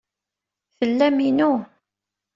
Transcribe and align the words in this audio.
Tellam 0.77 1.17
inu. 1.27 1.51